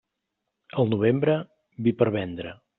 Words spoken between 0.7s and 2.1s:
El novembre, vi